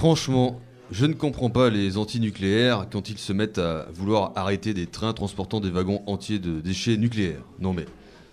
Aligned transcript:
Franchement, 0.00 0.58
je 0.90 1.04
ne 1.04 1.12
comprends 1.12 1.50
pas 1.50 1.68
les 1.68 1.98
antinucléaires 1.98 2.86
quand 2.90 3.10
ils 3.10 3.18
se 3.18 3.34
mettent 3.34 3.58
à 3.58 3.84
vouloir 3.92 4.32
arrêter 4.34 4.72
des 4.72 4.86
trains 4.86 5.12
transportant 5.12 5.60
des 5.60 5.68
wagons 5.68 6.00
entiers 6.06 6.38
de 6.38 6.62
déchets 6.62 6.96
nucléaires. 6.96 7.42
Non 7.58 7.74
mais, 7.74 7.84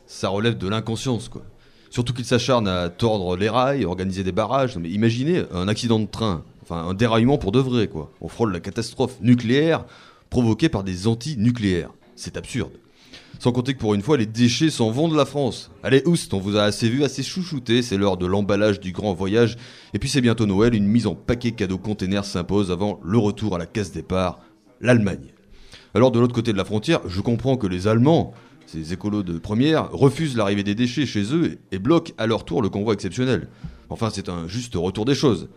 ça 0.06 0.30
relève 0.30 0.58
de 0.58 0.70
l'inconscience 0.70 1.28
quoi. 1.28 1.44
Surtout 1.90 2.14
qu'ils 2.14 2.24
s'acharnent 2.24 2.70
à 2.70 2.88
tordre 2.88 3.36
les 3.36 3.50
rails, 3.50 3.84
organiser 3.84 4.24
des 4.24 4.32
barrages. 4.32 4.78
Non 4.78 4.82
mais 4.82 4.90
imaginez 4.90 5.44
un 5.52 5.68
accident 5.68 6.00
de 6.00 6.06
train, 6.06 6.46
enfin 6.64 6.88
un 6.88 6.94
déraillement 6.94 7.38
pour 7.38 7.52
de 7.52 7.60
vrai 7.60 7.90
quoi. 7.90 8.14
On 8.22 8.30
frôle 8.30 8.54
la 8.54 8.62
catastrophe 8.62 9.18
nucléaire 9.20 9.84
provoquée 10.30 10.70
par 10.70 10.86
des 10.86 11.06
antinucléaires. 11.06 11.92
C'est 12.16 12.38
absurde. 12.38 12.72
Sans 13.40 13.52
compter 13.52 13.74
que 13.74 13.80
pour 13.80 13.94
une 13.94 14.02
fois, 14.02 14.18
les 14.18 14.26
déchets 14.26 14.72
s'en 14.72 14.90
vont 14.90 15.08
de 15.08 15.16
la 15.16 15.26
France. 15.26 15.70
Allez, 15.84 16.02
oust, 16.06 16.34
on 16.34 16.40
vous 16.40 16.58
a 16.58 16.64
assez 16.64 16.90
vu, 16.90 17.04
assez 17.04 17.22
chouchouté, 17.22 17.82
c'est 17.82 17.98
l'heure 17.98 18.18
de 18.18 18.26
l'emballage 18.26 18.80
du 18.80 18.92
grand 18.92 19.14
voyage. 19.14 19.58
Et 19.94 20.00
puis 20.00 20.10
c'est 20.10 20.22
bientôt 20.22 20.48
Noël, 20.48 20.74
une 20.74 20.88
mise 20.88 21.06
en 21.06 21.14
paquet 21.14 21.52
cadeau 21.52 21.78
container 21.78 22.26
s'impose 22.26 22.72
avant 22.72 23.00
le 23.04 23.18
retour 23.18 23.56
à 23.56 23.60
la 23.60 23.68
case 23.68 23.92
départ, 23.92 24.40
l'Allemagne. 24.82 25.34
Alors 25.94 26.12
de 26.12 26.20
l'autre 26.20 26.34
côté 26.34 26.52
de 26.52 26.58
la 26.58 26.66
frontière, 26.66 27.02
je 27.08 27.22
comprends 27.22 27.58
que 27.58 27.68
les 27.68 27.88
Allemands, 27.88 28.34
ces 28.66 28.94
écolos 28.94 29.24
de 29.24 29.38
première, 29.38 29.92
refusent 29.92 30.36
l'arrivée 30.36 30.64
des 30.64 30.76
déchets 30.76 31.06
chez 31.06 31.34
eux 31.34 31.60
et 31.72 31.80
bloquent 31.80 32.14
à 32.18 32.26
leur 32.26 32.44
tour 32.44 32.62
le 32.62 32.70
convoi 32.70 32.94
exceptionnel. 32.94 33.50
Enfin, 33.90 34.10
c'est 34.12 34.30
un 34.30 34.48
juste 34.48 34.76
retour 34.76 35.06
des 35.06 35.16
choses. 35.16 35.48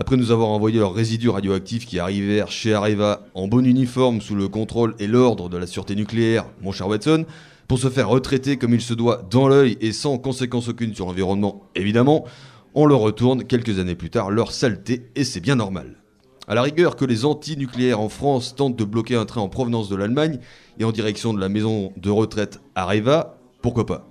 Après 0.00 0.16
nous 0.16 0.30
avoir 0.30 0.48
envoyé 0.48 0.78
leurs 0.78 0.94
résidus 0.94 1.28
radioactifs 1.28 1.84
qui 1.84 1.98
arrivèrent 1.98 2.50
chez 2.50 2.72
Areva 2.72 3.26
en 3.34 3.48
bon 3.48 3.66
uniforme 3.66 4.22
sous 4.22 4.34
le 4.34 4.48
contrôle 4.48 4.94
et 4.98 5.06
l'ordre 5.06 5.50
de 5.50 5.58
la 5.58 5.66
sûreté 5.66 5.94
nucléaire, 5.94 6.46
mon 6.62 6.72
cher 6.72 6.88
Watson, 6.88 7.26
pour 7.68 7.78
se 7.78 7.90
faire 7.90 8.08
retraiter 8.08 8.56
comme 8.56 8.72
il 8.72 8.80
se 8.80 8.94
doit 8.94 9.28
dans 9.30 9.46
l'œil 9.46 9.76
et 9.82 9.92
sans 9.92 10.16
conséquence 10.16 10.68
aucune 10.68 10.94
sur 10.94 11.04
l'environnement, 11.04 11.64
évidemment, 11.74 12.24
on 12.72 12.86
leur 12.86 13.00
retourne 13.00 13.44
quelques 13.44 13.78
années 13.78 13.94
plus 13.94 14.08
tard 14.08 14.30
leur 14.30 14.52
saleté 14.52 15.10
et 15.16 15.24
c'est 15.24 15.40
bien 15.40 15.56
normal. 15.56 16.02
À 16.48 16.54
la 16.54 16.62
rigueur 16.62 16.96
que 16.96 17.04
les 17.04 17.26
anti-nucléaires 17.26 18.00
en 18.00 18.08
France 18.08 18.54
tentent 18.56 18.76
de 18.76 18.84
bloquer 18.84 19.16
un 19.16 19.26
train 19.26 19.42
en 19.42 19.50
provenance 19.50 19.90
de 19.90 19.96
l'Allemagne 19.96 20.38
et 20.78 20.84
en 20.84 20.92
direction 20.92 21.34
de 21.34 21.40
la 21.40 21.50
maison 21.50 21.92
de 21.98 22.08
retraite 22.08 22.58
Areva, 22.74 23.36
pourquoi 23.60 23.84
pas? 23.84 24.08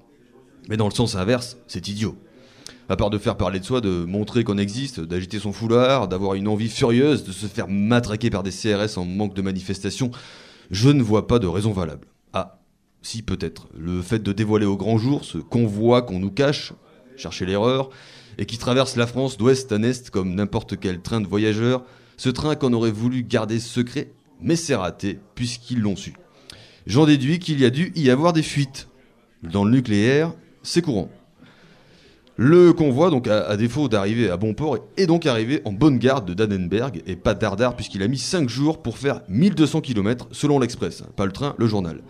Mais 0.69 0.77
dans 0.77 0.87
le 0.87 0.93
sens 0.93 1.15
inverse, 1.15 1.57
c'est 1.65 1.87
idiot 1.87 2.15
à 2.89 2.95
part 2.95 3.11
de 3.11 3.19
faire 3.19 3.37
parler 3.37 3.59
de 3.59 3.65
soi, 3.65 3.81
de 3.81 4.03
montrer 4.03 4.43
qu'on 4.43 4.57
existe, 4.57 4.99
d'agiter 4.99 5.37
son 5.37 5.53
foulard, 5.53 6.07
d'avoir 6.07 6.33
une 6.33 6.47
envie 6.47 6.69
furieuse 6.69 7.23
de 7.23 7.31
se 7.31 7.45
faire 7.45 7.67
matraquer 7.67 8.31
par 8.31 8.41
des 8.41 8.51
CRS 8.51 8.97
en 8.97 9.05
manque 9.05 9.35
de 9.35 9.43
manifestation, 9.43 10.09
je 10.71 10.89
ne 10.89 11.03
vois 11.03 11.27
pas 11.27 11.37
de 11.37 11.45
raison 11.45 11.71
valable. 11.71 12.07
Ah, 12.33 12.59
si 13.03 13.21
peut-être, 13.21 13.67
le 13.77 14.01
fait 14.01 14.19
de 14.19 14.33
dévoiler 14.33 14.65
au 14.65 14.75
grand 14.75 14.97
jour 14.97 15.23
ce 15.23 15.37
convoi 15.37 16.01
qu'on 16.01 16.19
nous 16.19 16.31
cache, 16.31 16.73
chercher 17.15 17.45
l'erreur, 17.45 17.91
et 18.39 18.47
qui 18.47 18.57
traverse 18.57 18.95
la 18.95 19.05
France 19.05 19.37
d'ouest 19.37 19.71
à 19.71 19.77
est 19.77 20.09
comme 20.09 20.33
n'importe 20.33 20.79
quel 20.79 21.01
train 21.01 21.21
de 21.21 21.27
voyageurs, 21.27 21.83
ce 22.17 22.29
train 22.29 22.55
qu'on 22.55 22.73
aurait 22.73 22.91
voulu 22.91 23.23
garder 23.23 23.59
secret, 23.59 24.13
mais 24.41 24.55
c'est 24.55 24.75
raté, 24.75 25.19
puisqu'ils 25.35 25.79
l'ont 25.79 25.95
su. 25.95 26.13
J'en 26.87 27.05
déduis 27.05 27.37
qu'il 27.37 27.59
y 27.59 27.65
a 27.65 27.69
dû 27.69 27.91
y 27.95 28.09
avoir 28.09 28.33
des 28.33 28.41
fuites. 28.41 28.87
Dans 29.43 29.63
le 29.63 29.71
nucléaire, 29.71 30.33
c'est 30.63 30.81
courant. 30.81 31.09
Le 32.41 32.71
convoi, 32.71 33.09
donc, 33.09 33.27
à, 33.27 33.57
défaut 33.57 33.89
d'arriver 33.89 34.29
à 34.29 34.37
bon 34.37 34.53
port, 34.53 34.77
est 34.95 35.07
donc 35.07 35.25
arrivé 35.25 35.61
en 35.65 35.73
bonne 35.73 35.97
garde 35.97 36.25
de 36.25 36.33
Dannenberg 36.33 37.01
et 37.05 37.17
pas 37.17 37.33
dardard 37.33 37.75
puisqu'il 37.75 38.01
a 38.01 38.07
mis 38.07 38.17
5 38.17 38.47
jours 38.47 38.81
pour 38.81 38.97
faire 38.97 39.19
1200 39.27 39.81
km 39.81 40.29
selon 40.31 40.57
l'Express, 40.57 41.03
pas 41.17 41.25
le 41.25 41.33
train, 41.33 41.53
le 41.57 41.67
journal. 41.67 42.01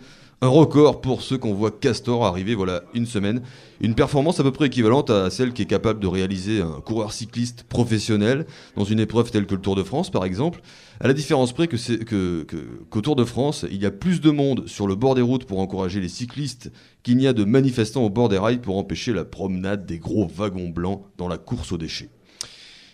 Un 0.42 0.48
record 0.48 1.02
pour 1.02 1.20
ceux 1.20 1.36
qu'on 1.36 1.52
voit 1.52 1.70
Castor 1.70 2.24
arriver 2.24 2.54
voilà 2.54 2.82
une 2.94 3.04
semaine. 3.04 3.42
Une 3.82 3.94
performance 3.94 4.40
à 4.40 4.42
peu 4.42 4.52
près 4.52 4.68
équivalente 4.68 5.10
à 5.10 5.28
celle 5.28 5.52
qui 5.52 5.60
est 5.60 5.66
capable 5.66 6.00
de 6.00 6.06
réaliser 6.06 6.62
un 6.62 6.80
coureur 6.80 7.12
cycliste 7.12 7.64
professionnel 7.64 8.46
dans 8.74 8.84
une 8.84 9.00
épreuve 9.00 9.30
telle 9.30 9.44
que 9.44 9.54
le 9.54 9.60
Tour 9.60 9.76
de 9.76 9.82
France 9.82 10.10
par 10.10 10.24
exemple. 10.24 10.62
À 10.98 11.08
la 11.08 11.12
différence 11.12 11.52
près 11.52 11.68
que 11.68 12.46
qu'au 12.88 13.00
Tour 13.02 13.16
de 13.16 13.24
France, 13.24 13.66
il 13.70 13.82
y 13.82 13.84
a 13.84 13.90
plus 13.90 14.22
de 14.22 14.30
monde 14.30 14.66
sur 14.66 14.86
le 14.86 14.94
bord 14.94 15.14
des 15.14 15.20
routes 15.20 15.44
pour 15.44 15.60
encourager 15.60 16.00
les 16.00 16.08
cyclistes 16.08 16.72
qu'il 17.02 17.18
n'y 17.18 17.26
a 17.26 17.34
de 17.34 17.44
manifestants 17.44 18.04
au 18.04 18.10
bord 18.10 18.30
des 18.30 18.38
rails 18.38 18.62
pour 18.62 18.78
empêcher 18.78 19.12
la 19.12 19.26
promenade 19.26 19.84
des 19.84 19.98
gros 19.98 20.26
wagons 20.26 20.70
blancs 20.70 21.02
dans 21.18 21.28
la 21.28 21.36
course 21.36 21.70
aux 21.70 21.78
déchets. 21.78 22.08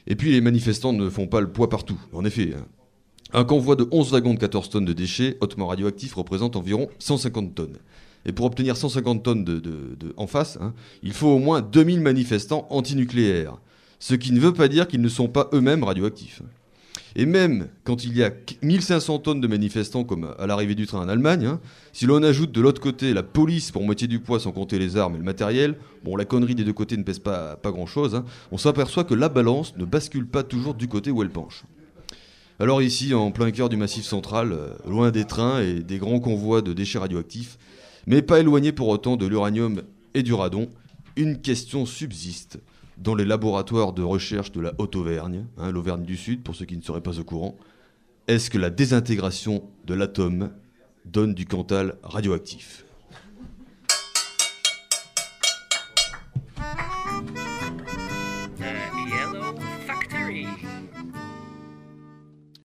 Et 0.09 0.16
puis 0.16 0.32
les 0.32 0.41
manifestants 0.41 0.93
ne 0.93 1.09
font 1.09 1.28
pas 1.28 1.41
le 1.41 1.53
poids 1.53 1.69
partout. 1.69 2.00
En 2.12 2.25
effet, 2.25 2.54
hein. 2.56 2.66
Un 3.32 3.44
convoi 3.44 3.75
de 3.75 3.88
11 3.91 4.12
wagons 4.12 4.34
de 4.34 4.38
14 4.38 4.70
tonnes 4.70 4.84
de 4.84 4.92
déchets 4.92 5.37
hautement 5.41 5.66
radioactifs 5.66 6.14
représente 6.14 6.54
environ 6.54 6.88
150 7.00 7.54
tonnes. 7.54 7.78
Et 8.25 8.32
pour 8.32 8.47
obtenir 8.47 8.76
150 8.76 9.22
tonnes 9.22 9.44
de, 9.44 10.14
en 10.16 10.26
face, 10.26 10.59
hein, 10.60 10.75
il 11.03 11.12
faut 11.12 11.28
au 11.28 11.38
moins 11.38 11.60
2000 11.60 12.00
manifestants 12.00 12.66
antinucléaires. 12.70 13.59
Ce 13.98 14.14
qui 14.14 14.32
ne 14.32 14.41
veut 14.41 14.53
pas 14.53 14.69
dire 14.69 14.87
qu'ils 14.87 15.00
ne 15.00 15.09
sont 15.09 15.28
pas 15.28 15.48
eux-mêmes 15.53 15.82
radioactifs. 15.82 16.42
Et 17.19 17.25
même 17.25 17.69
quand 17.84 18.04
il 18.04 18.16
y 18.16 18.22
a 18.22 18.31
1500 18.62 19.20
tonnes 19.20 19.41
de 19.41 19.48
manifestants 19.48 20.04
comme 20.04 20.34
à 20.38 20.47
l'arrivée 20.47 20.75
du 20.75 20.87
train 20.87 21.00
en 21.00 21.08
Allemagne, 21.08 21.47
hein, 21.47 21.60
si 21.93 22.04
l'on 22.04 22.22
ajoute 22.22 22.53
de 22.53 22.60
l'autre 22.60 22.81
côté 22.81 23.14
la 23.14 23.22
police 23.22 23.70
pour 23.70 23.82
moitié 23.82 24.06
du 24.06 24.20
poids 24.20 24.38
sans 24.38 24.53
compter 24.53 24.78
les 24.78 24.98
armes 24.98 25.14
et 25.14 25.19
le 25.19 25.25
matériel, 25.25 25.78
bon 26.04 26.14
la 26.14 26.26
connerie 26.26 26.54
des 26.54 26.64
deux 26.64 26.75
côtés 26.75 26.97
ne 26.97 27.03
pèse 27.03 27.19
pas, 27.19 27.58
grand-chose, 27.64 28.14
hein, 28.14 28.25
on 28.53 28.58
s'aperçoit 28.58 29.04
que 29.04 29.14
la 29.14 29.31
balance 29.31 29.75
ne 29.78 29.84
bascule 29.84 30.26
pas 30.26 30.43
toujours 30.43 30.75
du 30.75 30.88
côté 30.88 31.10
où 31.10 31.22
elle 31.22 31.31
penche. 31.31 31.64
Alors 32.59 32.81
ici, 32.81 33.12
en 33.12 33.33
plein 33.33 33.50
cœur 33.50 33.69
du 33.69 33.77
massif 33.77 34.06
central, 34.06 34.53
euh, 34.53 34.71
loin 34.89 35.11
des 35.11 35.27
trains 35.27 35.61
et 35.61 35.81
des 35.81 35.99
grands 35.99 36.21
convois 36.21 36.62
de 36.62 36.72
déchets 36.72 36.99
radioactifs, 36.99 37.59
mais 38.06 38.22
pas 38.22 38.41
éloigné 38.41 38.72
pour 38.72 38.89
autant 38.89 39.19
de 39.19 39.27
l'uranium 39.27 39.83
et 40.15 40.22
du 40.22 40.33
radon, 40.33 40.71
une 41.17 41.43
question 41.43 41.84
subsiste 41.84 42.59
dans 42.97 43.15
les 43.15 43.27
laboratoires 43.27 43.93
de 43.93 44.03
recherche 44.03 44.53
de 44.53 44.62
la 44.62 44.72
Haute-Auvergne, 44.78 45.44
hein, 45.59 45.71
l'Auvergne 45.71 46.05
du 46.05 46.17
Sud 46.17 46.43
pour 46.43 46.56
ceux 46.56 46.65
qui 46.65 46.78
ne 46.78 46.83
seraient 46.83 47.03
pas 47.03 47.19
au 47.21 47.25
courant. 47.25 47.59
Est-ce 48.27 48.49
que 48.49 48.56
la 48.56 48.71
désintégration 48.71 49.62
de 49.84 49.93
l'atome 49.93 50.50
donne 51.05 51.34
du 51.34 51.44
Cantal 51.44 51.97
radioactif? 52.03 52.85